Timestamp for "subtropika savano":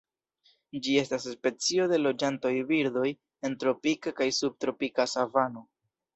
4.41-5.65